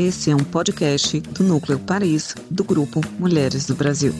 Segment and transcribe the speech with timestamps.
[0.00, 4.12] Esse é um podcast do Núcleo Paris, do Grupo Mulheres do Brasil.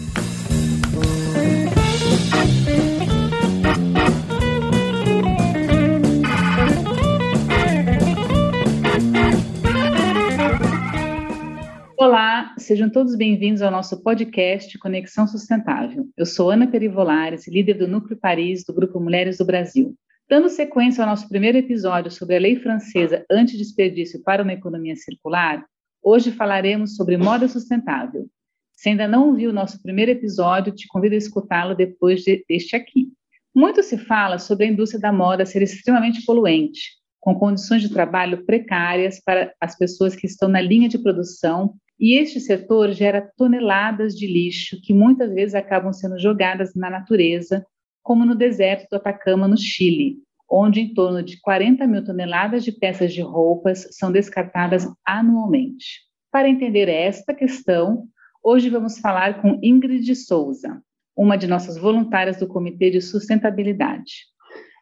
[11.96, 16.08] Olá, sejam todos bem-vindos ao nosso podcast Conexão Sustentável.
[16.16, 19.94] Eu sou Ana Perivolares, líder do Núcleo Paris do Grupo Mulheres do Brasil.
[20.28, 25.64] Dando sequência ao nosso primeiro episódio sobre a lei francesa anti-desperdício para uma economia circular,
[26.02, 28.28] hoje falaremos sobre moda sustentável.
[28.72, 32.76] Se ainda não ouviu o nosso primeiro episódio, te convido a escutá-lo depois de, deste
[32.76, 33.08] aqui.
[33.54, 36.82] Muito se fala sobre a indústria da moda ser extremamente poluente,
[37.18, 42.18] com condições de trabalho precárias para as pessoas que estão na linha de produção, e
[42.18, 47.64] este setor gera toneladas de lixo que muitas vezes acabam sendo jogadas na natureza
[48.08, 50.16] como no deserto do Atacama, no Chile,
[50.50, 56.06] onde em torno de 40 mil toneladas de peças de roupas são descartadas anualmente.
[56.32, 58.08] Para entender esta questão,
[58.42, 60.82] hoje vamos falar com Ingrid Souza,
[61.14, 64.24] uma de nossas voluntárias do Comitê de Sustentabilidade.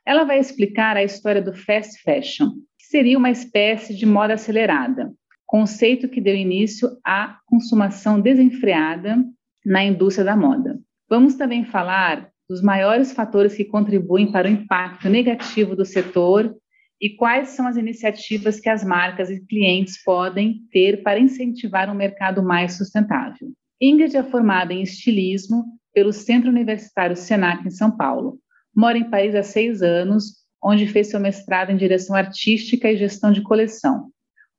[0.06, 5.12] Ela vai explicar a história do fast fashion, que seria uma espécie de moda acelerada,
[5.44, 9.16] conceito que deu início à consumação desenfreada
[9.64, 10.78] na indústria da moda.
[11.10, 16.54] Vamos também falar dos maiores fatores que contribuem para o impacto negativo do setor
[17.00, 21.94] e quais são as iniciativas que as marcas e clientes podem ter para incentivar um
[21.94, 23.52] mercado mais sustentável.
[23.80, 28.38] Ingrid é formada em estilismo pelo Centro Universitário Senac em São Paulo.
[28.74, 33.32] Mora em Paris há seis anos, onde fez seu mestrado em direção artística e gestão
[33.32, 34.10] de coleção.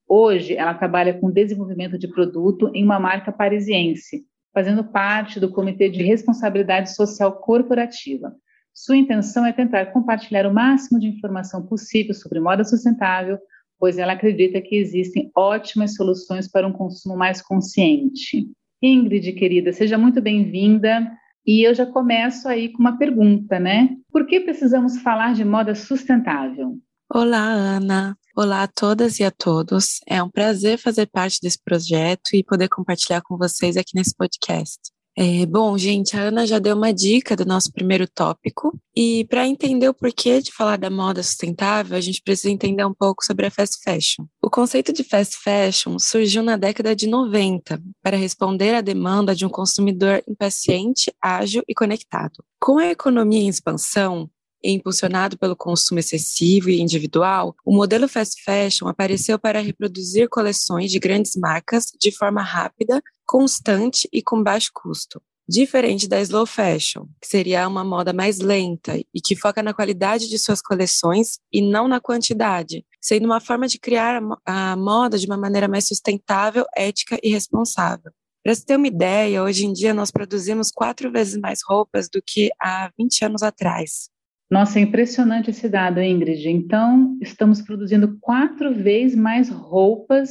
[0.07, 5.89] Hoje, ela trabalha com desenvolvimento de produto em uma marca parisiense, fazendo parte do Comitê
[5.89, 8.33] de Responsabilidade Social Corporativa.
[8.73, 13.39] Sua intenção é tentar compartilhar o máximo de informação possível sobre moda sustentável,
[13.79, 18.47] pois ela acredita que existem ótimas soluções para um consumo mais consciente.
[18.81, 21.11] Ingrid, querida, seja muito bem-vinda.
[21.45, 23.95] E eu já começo aí com uma pergunta, né?
[24.11, 26.77] Por que precisamos falar de moda sustentável?
[27.09, 28.17] Olá, Ana.
[28.35, 30.01] Olá a todas e a todos.
[30.05, 34.77] É um prazer fazer parte desse projeto e poder compartilhar com vocês aqui nesse podcast.
[35.17, 39.47] É, bom, gente, a Ana já deu uma dica do nosso primeiro tópico, e para
[39.47, 43.47] entender o porquê de falar da moda sustentável, a gente precisa entender um pouco sobre
[43.47, 44.25] a fast fashion.
[44.39, 49.45] O conceito de fast fashion surgiu na década de 90 para responder à demanda de
[49.45, 52.43] um consumidor impaciente, ágil e conectado.
[52.61, 54.29] Com a economia em expansão,
[54.63, 60.99] impulsionado pelo consumo excessivo e individual, o modelo fast fashion apareceu para reproduzir coleções de
[60.99, 65.21] grandes marcas de forma rápida, constante e com baixo custo.
[65.49, 70.27] Diferente da slow fashion, que seria uma moda mais lenta e que foca na qualidade
[70.27, 75.25] de suas coleções e não na quantidade, sendo uma forma de criar a moda de
[75.25, 78.11] uma maneira mais sustentável, ética e responsável.
[78.43, 82.21] Para você ter uma ideia, hoje em dia nós produzimos quatro vezes mais roupas do
[82.21, 84.09] que há 20 anos atrás.
[84.49, 86.47] Nossa, é impressionante esse dado, Ingrid.
[86.47, 90.29] Então, estamos produzindo quatro vezes mais roupas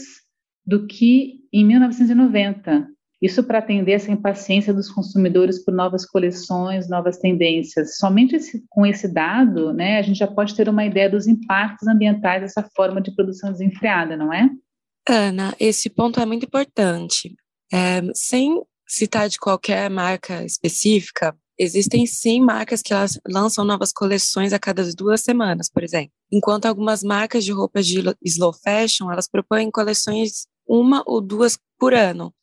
[0.67, 2.89] do que em 1990.
[3.21, 7.97] Isso para atender essa impaciência dos consumidores por novas coleções, novas tendências.
[7.97, 11.89] Somente esse, com esse dado, né, a gente já pode ter uma ideia dos impactos
[11.89, 14.51] ambientais dessa forma de produção desenfreada, não é?
[15.09, 17.35] Ana, esse ponto é muito importante.
[17.73, 22.93] É, sem citar de qualquer marca específica, Existem sim marcas que
[23.27, 26.13] lançam novas coleções a cada duas semanas, por exemplo.
[26.31, 31.95] Enquanto algumas marcas de roupas de slow fashion, elas propõem coleções uma ou duas por
[31.95, 32.35] ano.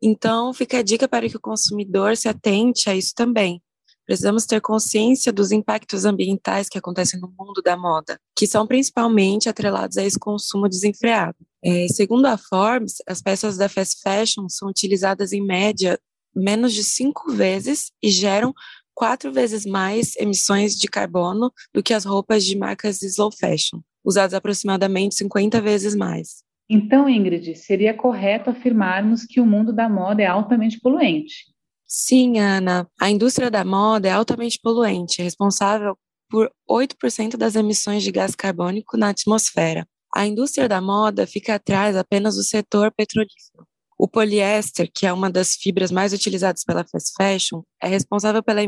[0.00, 3.60] Então, fica a dica para que o consumidor se atente a isso também.
[4.04, 9.48] Precisamos ter consciência dos impactos ambientais que acontecem no mundo da moda, que são principalmente
[9.48, 11.36] atrelados a esse consumo desenfreado.
[11.64, 15.98] É, segundo a Forbes, as peças da fast fashion são utilizadas em média
[16.36, 18.54] menos de cinco vezes e geram
[18.94, 24.34] quatro vezes mais emissões de carbono do que as roupas de marcas slow fashion, usadas
[24.34, 26.44] aproximadamente 50 vezes mais.
[26.68, 31.46] Então, Ingrid, seria correto afirmarmos que o mundo da moda é altamente poluente.
[31.86, 32.88] Sim, Ana.
[33.00, 35.96] A indústria da moda é altamente poluente, responsável
[36.28, 39.86] por 8% das emissões de gás carbônico na atmosfera.
[40.12, 43.66] A indústria da moda fica atrás apenas do setor petrolífero.
[43.98, 48.60] O poliéster, que é uma das fibras mais utilizadas pela fast fashion, é responsável pela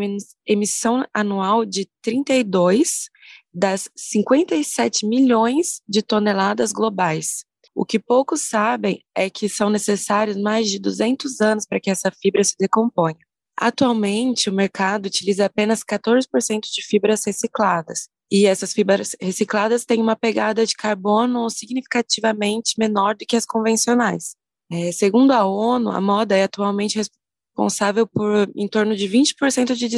[0.47, 3.11] emissão anual de 32
[3.53, 7.45] das 57 milhões de toneladas globais.
[7.75, 12.11] O que poucos sabem é que são necessários mais de 200 anos para que essa
[12.11, 13.19] fibra se decomponha.
[13.61, 20.15] Atualmente, o mercado utiliza apenas 14% de fibras recicladas, E essas fibras recicladas têm uma
[20.15, 24.38] pegada de carbono significativamente menor do que as convencionais.
[24.71, 29.89] É, segundo a ONU, a moda é atualmente responsável por em torno de 20% de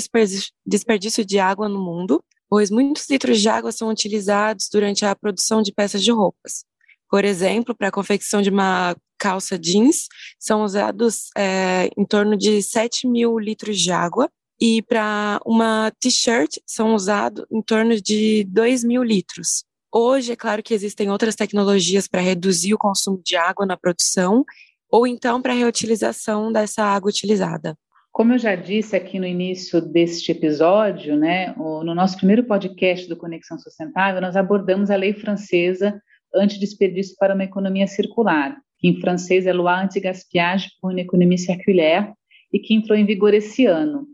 [0.66, 5.60] desperdício, de água no mundo, pois muitos litros de água são utilizados durante a produção
[5.62, 6.64] de peças de roupas.
[7.08, 10.06] Por exemplo, para a confecção de uma calça jeans,
[10.38, 14.30] são usados é, em torno de 7 mil litros de água,
[14.60, 19.64] e para uma t-shirt são usados em torno de 2 mil litros.
[19.92, 24.44] Hoje, é claro que existem outras tecnologias para reduzir o consumo de água na produção,
[24.90, 27.76] ou então para a reutilização dessa água utilizada.
[28.12, 33.16] Como eu já disse aqui no início deste episódio, né, no nosso primeiro podcast do
[33.16, 36.00] Conexão Sustentável, nós abordamos a lei francesa
[36.34, 42.12] anti-desperdício para uma economia circular, que em francês é Loi anti-gaspillage pour une économie circulaire,
[42.52, 44.06] e que entrou em vigor esse ano.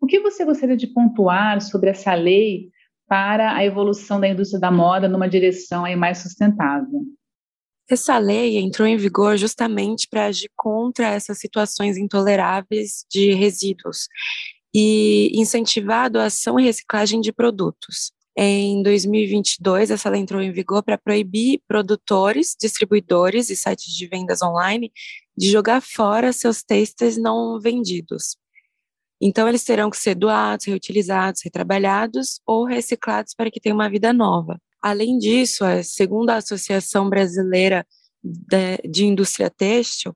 [0.00, 2.70] O que você gostaria de pontuar sobre essa lei
[3.08, 7.02] para a evolução da indústria da moda numa direção aí mais sustentável?
[7.90, 14.08] Essa lei entrou em vigor justamente para agir contra essas situações intoleráveis de resíduos
[14.74, 18.12] e incentivar a doação e reciclagem de produtos.
[18.36, 24.42] Em 2022, essa lei entrou em vigor para proibir produtores, distribuidores e sites de vendas
[24.42, 24.92] online
[25.36, 28.36] de jogar fora seus textos não vendidos.
[29.20, 34.12] Então, eles terão que ser doados, reutilizados, retrabalhados ou reciclados para que tenham uma vida
[34.12, 34.60] nova.
[34.80, 37.86] Além disso, segundo a Associação Brasileira
[38.88, 40.14] de Indústria Têxtil,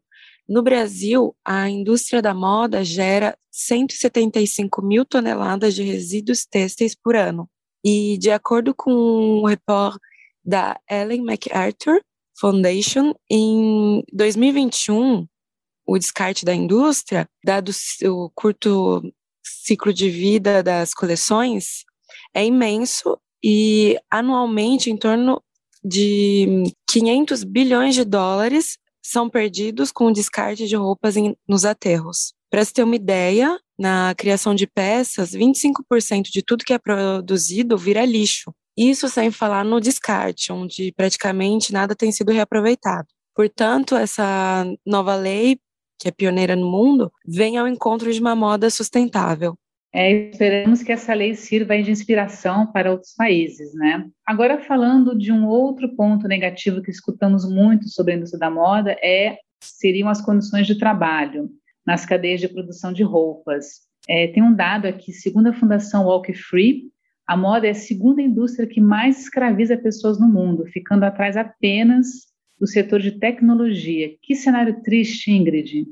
[0.48, 7.48] no Brasil, a indústria da moda gera 175 mil toneladas de resíduos têxteis por ano.
[7.84, 9.98] E, de acordo com um report
[10.44, 12.00] da Ellen MacArthur
[12.38, 15.26] Foundation, em 2021,
[15.86, 17.70] o descarte da indústria, dado
[18.04, 19.02] o curto
[19.42, 21.84] ciclo de vida das coleções,
[22.34, 25.42] é imenso e anualmente em torno
[25.84, 32.34] de 500 bilhões de dólares são perdidos com o descarte de roupas em, nos aterros.
[32.48, 37.76] Para se ter uma ideia, na criação de peças, 25% de tudo que é produzido
[37.76, 38.54] vira lixo.
[38.76, 43.08] Isso sem falar no descarte, onde praticamente nada tem sido reaproveitado.
[43.34, 45.58] Portanto, essa nova lei,
[46.02, 49.56] que é pioneira no mundo, vem ao encontro de uma moda sustentável.
[49.94, 54.08] É, esperamos que essa lei sirva de inspiração para outros países, né?
[54.26, 58.96] Agora, falando de um outro ponto negativo que escutamos muito sobre a indústria da moda,
[59.02, 61.48] é seriam as condições de trabalho
[61.86, 63.82] nas cadeias de produção de roupas.
[64.08, 66.90] É, tem um dado aqui, segundo a Fundação Walk Free,
[67.28, 72.31] a moda é a segunda indústria que mais escraviza pessoas no mundo, ficando atrás apenas
[72.62, 74.16] do setor de tecnologia.
[74.22, 75.84] Que cenário triste, Ingrid.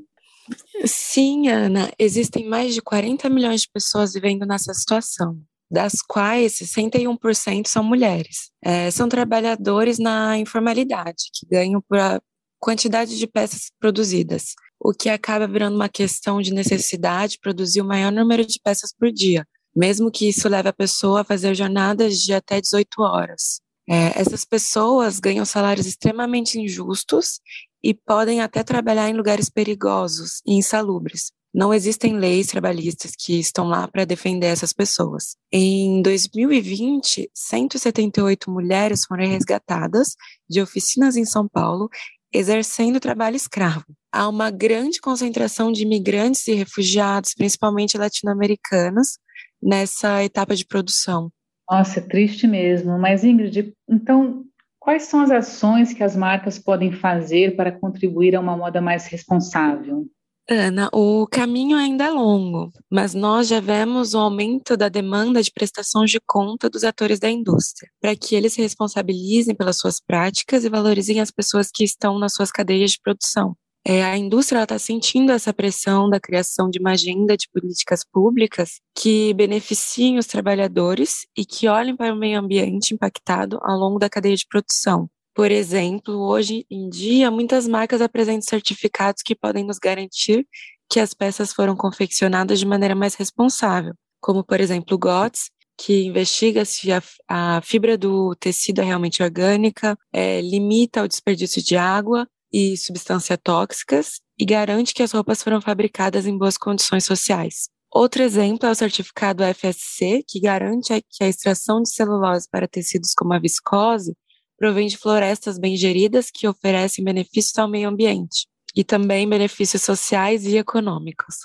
[0.85, 5.37] Sim, Ana, existem mais de 40 milhões de pessoas vivendo nessa situação,
[5.69, 8.51] das quais 61% são mulheres.
[8.63, 12.21] É, são trabalhadores na informalidade, que ganham por a
[12.57, 17.85] quantidade de peças produzidas, o que acaba virando uma questão de necessidade de produzir o
[17.85, 19.45] maior número de peças por dia,
[19.75, 23.59] mesmo que isso leve a pessoa a fazer jornadas de até 18 horas.
[23.91, 27.41] É, essas pessoas ganham salários extremamente injustos
[27.83, 31.33] e podem até trabalhar em lugares perigosos e insalubres.
[31.53, 35.35] Não existem leis trabalhistas que estão lá para defender essas pessoas.
[35.51, 40.15] Em 2020, 178 mulheres foram resgatadas
[40.49, 41.89] de oficinas em São Paulo,
[42.31, 43.83] exercendo trabalho escravo.
[44.09, 49.17] Há uma grande concentração de imigrantes e refugiados, principalmente latino-americanos,
[49.61, 51.29] nessa etapa de produção.
[51.71, 52.99] Nossa, é triste mesmo.
[52.99, 54.45] Mas, Ingrid, então,
[54.81, 59.05] Quais são as ações que as marcas podem fazer para contribuir a uma moda mais
[59.05, 60.07] responsável?
[60.49, 65.51] Ana, o caminho ainda é longo, mas nós já vemos o aumento da demanda de
[65.51, 70.65] prestações de conta dos atores da indústria, para que eles se responsabilizem pelas suas práticas
[70.65, 73.55] e valorizem as pessoas que estão nas suas cadeias de produção.
[73.83, 78.79] É, a indústria está sentindo essa pressão da criação de uma agenda de políticas públicas
[78.95, 84.09] que beneficiem os trabalhadores e que olhem para o meio ambiente impactado ao longo da
[84.09, 85.09] cadeia de produção.
[85.33, 90.45] Por exemplo, hoje em dia, muitas marcas apresentam certificados que podem nos garantir
[90.87, 96.05] que as peças foram confeccionadas de maneira mais responsável, como, por exemplo, o GOTS, que
[96.05, 101.75] investiga se a, a fibra do tecido é realmente orgânica, é, limita o desperdício de
[101.75, 107.69] água e substâncias tóxicas e garante que as roupas foram fabricadas em boas condições sociais.
[107.93, 113.13] Outro exemplo é o certificado FSC, que garante que a extração de celulose para tecidos
[113.13, 114.15] como a viscose
[114.57, 120.45] provém de florestas bem geridas que oferecem benefícios ao meio ambiente e também benefícios sociais
[120.45, 121.35] e econômicos.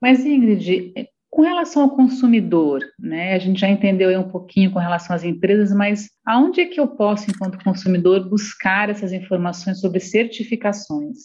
[0.00, 0.92] Mas, Ingrid,
[1.32, 5.74] Com relação ao consumidor, né, a gente já entendeu um pouquinho com relação às empresas,
[5.74, 11.16] mas aonde é que eu posso, enquanto consumidor, buscar essas informações sobre certificações?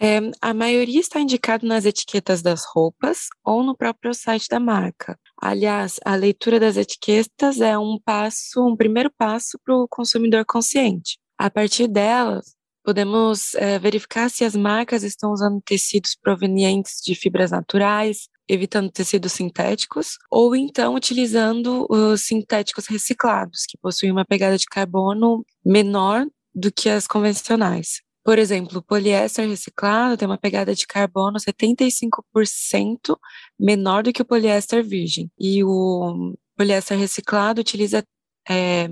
[0.00, 5.18] É, a maioria está indicado nas etiquetas das roupas ou no próprio site da marca.
[5.38, 11.18] Aliás, a leitura das etiquetas é um passo, um primeiro passo para o consumidor consciente.
[11.36, 17.50] A partir delas, podemos é, verificar se as marcas estão usando tecidos provenientes de fibras
[17.50, 24.66] naturais, evitando tecidos sintéticos, ou então utilizando os sintéticos reciclados, que possuem uma pegada de
[24.66, 28.02] carbono menor do que as convencionais.
[28.24, 33.18] Por exemplo, o poliéster reciclado tem uma pegada de carbono 75%
[33.60, 35.30] menor do que o poliéster virgem.
[35.38, 38.02] E o poliéster reciclado utiliza
[38.48, 38.88] é,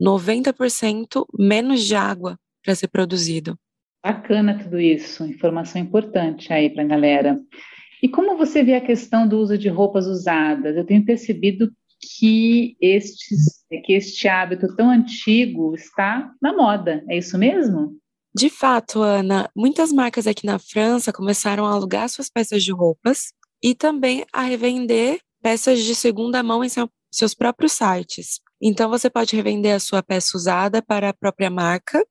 [0.00, 3.58] 90% menos de água para ser produzido.
[4.02, 7.38] Bacana tudo isso, informação importante aí para a galera.
[8.02, 10.76] E como você vê a questão do uso de roupas usadas?
[10.76, 11.70] Eu tenho percebido
[12.18, 17.96] que, estes, que este hábito tão antigo está na moda, é isso mesmo?
[18.34, 23.32] De fato, Ana, muitas marcas aqui na França começaram a alugar suas peças de roupas
[23.62, 28.40] e também a revender peças de segunda mão em seu, seus próprios sites.
[28.60, 32.04] Então, você pode revender a sua peça usada para a própria marca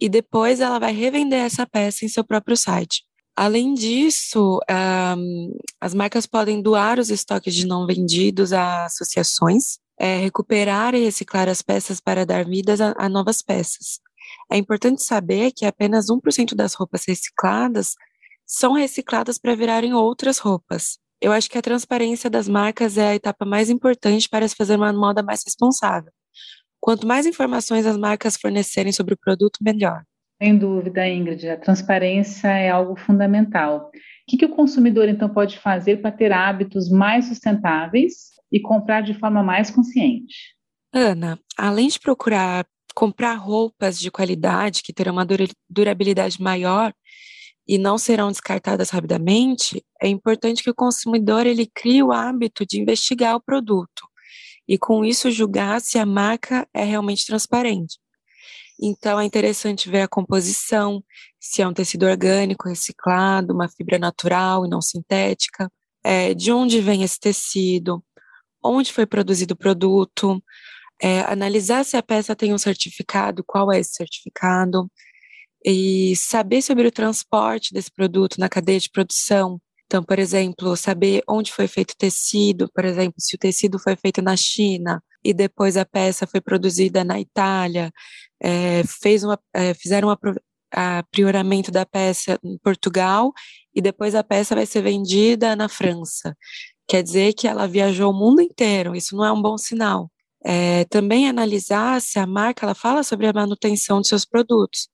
[0.00, 3.07] e depois ela vai revender essa peça em seu próprio site.
[3.40, 4.58] Além disso,
[5.16, 11.04] um, as marcas podem doar os estoques de não vendidos a associações, é, recuperar e
[11.04, 14.00] reciclar as peças para dar vidas a, a novas peças.
[14.50, 17.94] É importante saber que apenas 1% das roupas recicladas
[18.44, 20.98] são recicladas para virarem outras roupas.
[21.20, 24.74] Eu acho que a transparência das marcas é a etapa mais importante para se fazer
[24.74, 26.10] uma moda mais responsável.
[26.80, 30.02] Quanto mais informações as marcas fornecerem sobre o produto, melhor.
[30.40, 33.88] Sem dúvida, Ingrid, a transparência é algo fundamental.
[33.88, 33.90] O
[34.28, 39.14] que, que o consumidor, então, pode fazer para ter hábitos mais sustentáveis e comprar de
[39.14, 40.54] forma mais consciente?
[40.92, 42.64] Ana, além de procurar
[42.94, 45.26] comprar roupas de qualidade que terão uma
[45.70, 46.92] durabilidade maior
[47.66, 52.80] e não serão descartadas rapidamente, é importante que o consumidor ele crie o hábito de
[52.80, 54.08] investigar o produto
[54.66, 57.98] e com isso julgar se a marca é realmente transparente.
[58.80, 61.02] Então é interessante ver a composição,
[61.40, 65.70] se é um tecido orgânico reciclado, uma fibra natural e não sintética,
[66.04, 68.02] é, de onde vem esse tecido,
[68.62, 70.42] onde foi produzido o produto,
[71.02, 74.90] é, analisar se a peça tem um certificado, qual é esse certificado,
[75.64, 79.60] e saber sobre o transporte desse produto na cadeia de produção.
[79.86, 83.96] Então, por exemplo, saber onde foi feito o tecido, por exemplo, se o tecido foi
[83.96, 87.92] feito na China e depois a peça foi produzida na Itália,
[88.42, 90.16] é, fez uma, é, fizeram um
[90.72, 93.32] aprioramento da peça em Portugal
[93.74, 96.36] e depois a peça vai ser vendida na França.
[96.88, 100.10] Quer dizer que ela viajou o mundo inteiro, isso não é um bom sinal
[100.44, 104.88] é, também analisar se a marca ela fala sobre a manutenção de seus produtos.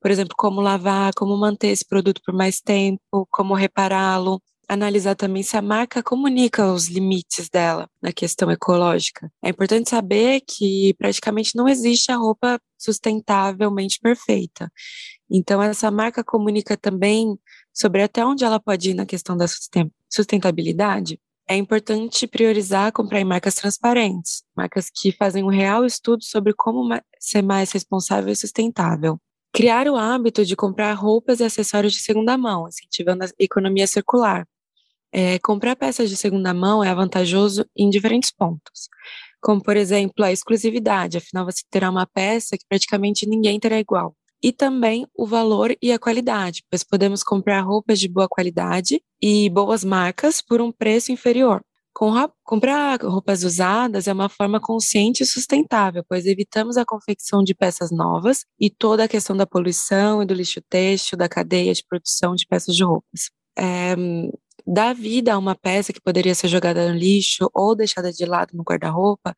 [0.00, 4.42] Por exemplo, como lavar, como manter esse produto por mais tempo, como repará-lo.
[4.68, 9.30] Analisar também se a marca comunica os limites dela na questão ecológica.
[9.42, 14.70] É importante saber que praticamente não existe a roupa sustentavelmente perfeita.
[15.30, 17.38] Então, essa marca comunica também
[17.72, 19.46] sobre até onde ela pode ir na questão da
[20.08, 26.54] sustentabilidade é importante priorizar comprar em marcas transparentes, marcas que fazem um real estudo sobre
[26.54, 29.18] como ser mais responsável e sustentável.
[29.52, 34.46] Criar o hábito de comprar roupas e acessórios de segunda mão, incentivando a economia circular.
[35.12, 38.88] É, comprar peças de segunda mão é vantajoso em diferentes pontos,
[39.42, 44.14] como, por exemplo, a exclusividade, afinal você terá uma peça que praticamente ninguém terá igual
[44.42, 49.48] e também o valor e a qualidade, pois podemos comprar roupas de boa qualidade e
[49.48, 51.62] boas marcas por um preço inferior.
[52.44, 57.90] comprar roupas usadas é uma forma consciente e sustentável, pois evitamos a confecção de peças
[57.92, 62.34] novas e toda a questão da poluição e do lixo têxtil, da cadeia de produção
[62.34, 63.30] de peças de roupas.
[63.56, 63.94] É,
[64.66, 68.50] dar vida a uma peça que poderia ser jogada no lixo ou deixada de lado
[68.54, 69.34] no guarda-roupa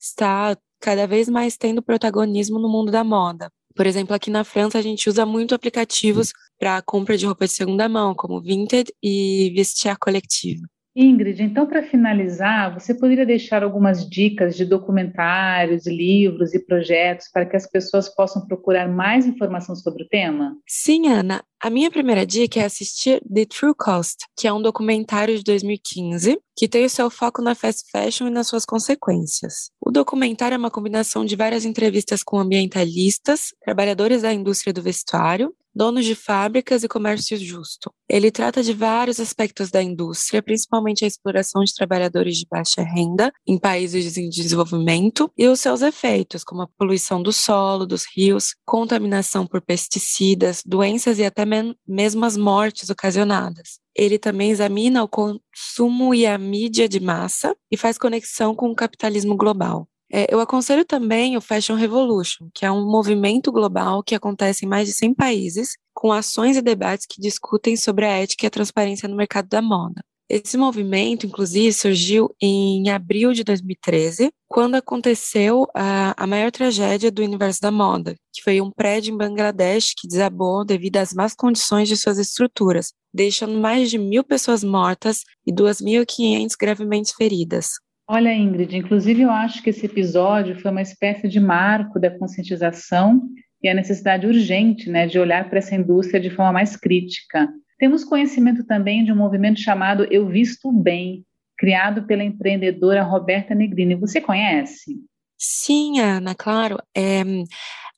[0.00, 3.50] está cada vez mais tendo protagonismo no mundo da moda.
[3.74, 7.52] Por exemplo, aqui na França a gente usa muito aplicativos para compra de roupa de
[7.52, 10.62] segunda mão, como Vinted e Vestiaire Coletivo.
[10.96, 17.44] Ingrid, então para finalizar, você poderia deixar algumas dicas de documentários, livros e projetos para
[17.44, 20.56] que as pessoas possam procurar mais informação sobre o tema?
[20.66, 21.42] Sim, Ana.
[21.60, 26.38] A minha primeira dica é assistir The True Cost, que é um documentário de 2015
[26.56, 29.70] que tem o seu foco na fast fashion e nas suas consequências.
[29.84, 35.52] O documentário é uma combinação de várias entrevistas com ambientalistas, trabalhadores da indústria do vestuário
[35.74, 37.92] donos de fábricas e comércio justo.
[38.08, 43.32] Ele trata de vários aspectos da indústria, principalmente a exploração de trabalhadores de baixa renda
[43.46, 48.54] em países em desenvolvimento e os seus efeitos, como a poluição do solo, dos rios,
[48.64, 51.44] contaminação por pesticidas, doenças e até
[51.86, 53.78] mesmo as mortes ocasionadas.
[53.96, 58.74] Ele também examina o consumo e a mídia de massa e faz conexão com o
[58.74, 59.88] capitalismo global.
[60.16, 64.68] É, eu aconselho também o Fashion Revolution, que é um movimento global que acontece em
[64.68, 68.50] mais de 100 países, com ações e debates que discutem sobre a ética e a
[68.50, 70.04] transparência no mercado da moda.
[70.30, 77.20] Esse movimento, inclusive, surgiu em abril de 2013, quando aconteceu a, a, maior tragédia do
[77.20, 81.88] universo da moda, que foi um prédio em Bangladesh que desabou devido às más condições
[81.88, 87.83] de suas estruturas, deixando mais de mil pessoas mortas e 2.500 gravemente feridas.
[88.06, 93.22] Olha, Ingrid, inclusive eu acho que esse episódio foi uma espécie de marco da conscientização
[93.62, 97.48] e a necessidade urgente né, de olhar para essa indústria de forma mais crítica.
[97.78, 101.24] Temos conhecimento também de um movimento chamado Eu Visto Bem,
[101.56, 103.94] criado pela empreendedora Roberta Negrini.
[103.94, 104.96] Você conhece?
[105.38, 106.76] Sim, Ana, claro.
[106.94, 107.22] É,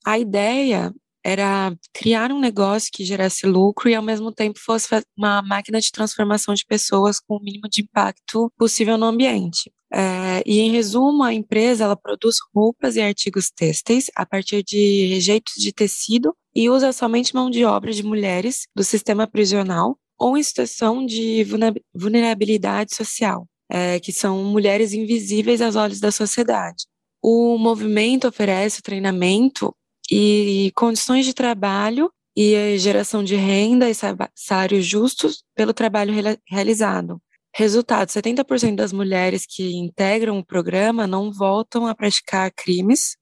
[0.07, 0.93] a ideia
[1.25, 5.91] era criar um negócio que gerasse lucro e ao mesmo tempo fosse uma máquina de
[5.91, 9.73] transformação de pessoas com o mínimo de impacto possível no ambiente.
[9.93, 15.07] É, e em resumo, a empresa ela produz roupas e artigos têxteis a partir de
[15.07, 20.37] rejeitos de tecido e usa somente mão de obra de mulheres do sistema prisional ou
[20.37, 21.47] em situação de
[21.95, 26.87] vulnerabilidade social, é, que são mulheres invisíveis aos olhos da sociedade.
[27.23, 29.75] O movimento oferece treinamento
[30.11, 36.13] e condições de trabalho e geração de renda e salários justos pelo trabalho
[36.49, 37.21] realizado.
[37.59, 43.17] Resultado: 70% das mulheres que integram o programa não voltam a praticar crimes,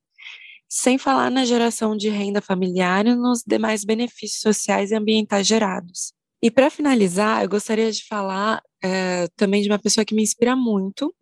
[0.69, 6.13] sem falar na geração de renda familiar e nos demais benefícios sociais e ambientais gerados.
[6.43, 10.57] E para finalizar, eu gostaria de falar é, também de uma pessoa que me inspira
[10.57, 11.15] muito,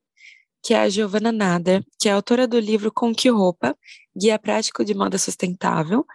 [0.64, 3.76] que é a Giovanna Nader, que é autora do livro Com Que Roupa,
[4.16, 6.06] Guia Prático de Moda Sustentável,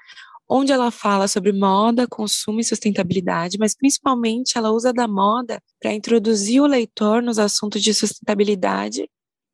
[0.50, 5.94] onde ela fala sobre moda, consumo e sustentabilidade, mas principalmente ela usa da moda para
[5.94, 9.10] introduzir o leitor nos assuntos de sustentabilidade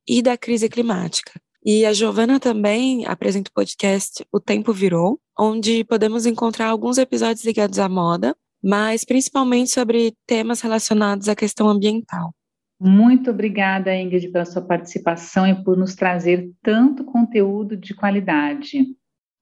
[0.08, 1.32] e da crise climática.
[1.66, 7.46] E a Giovana também apresenta o podcast O Tempo Virou, onde podemos encontrar alguns episódios
[7.46, 12.34] ligados à moda, mas principalmente sobre temas relacionados à questão ambiental.
[12.80, 18.86] Muito obrigada, Ingrid, pela sua participação e por nos trazer tanto conteúdo de qualidade.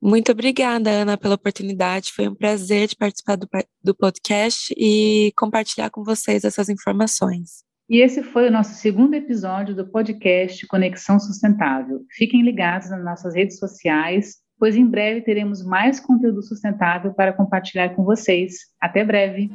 [0.02, 2.12] Muito obrigada, Ana, pela oportunidade.
[2.12, 3.48] Foi um prazer de participar do,
[3.84, 7.64] do podcast e compartilhar com vocês essas informações.
[7.88, 12.00] E esse foi o nosso segundo episódio do podcast Conexão Sustentável.
[12.12, 17.90] Fiquem ligados nas nossas redes sociais, pois em breve teremos mais conteúdo sustentável para compartilhar
[17.90, 18.54] com vocês.
[18.80, 19.52] Até breve!